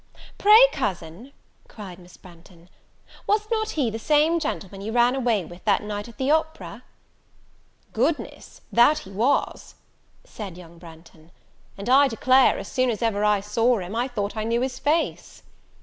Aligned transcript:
"Pray, 0.39 0.59
cousin," 0.73 1.31
cried 1.67 1.99
Miss 1.99 2.17
Branghton, 2.17 2.69
"was 3.27 3.47
not 3.51 3.69
he 3.77 3.91
the 3.91 3.99
same 3.99 4.39
gentleman 4.39 4.81
you 4.81 4.91
ran 4.91 5.13
away 5.13 5.45
with 5.45 5.63
that 5.65 5.83
night 5.83 6.07
at 6.07 6.17
the 6.17 6.31
opera?" 6.31 6.81
"Goodness! 7.93 8.61
that 8.73 8.97
he 9.05 9.11
was," 9.11 9.75
said 10.23 10.57
young 10.57 10.79
Branghton, 10.79 11.29
"and, 11.77 11.87
I 11.87 12.07
declare, 12.07 12.57
as 12.57 12.67
soon 12.67 12.89
as 12.89 13.03
ever 13.03 13.23
I 13.23 13.41
saw 13.41 13.77
him, 13.77 13.95
I 13.95 14.07
thought 14.07 14.35
I 14.35 14.43
knew 14.43 14.61
his 14.61 14.79
face." 14.79 15.43